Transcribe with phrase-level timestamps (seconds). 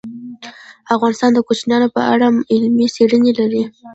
[0.95, 3.63] افغانستان د کوچیانو په اړه علمي څېړنې لري.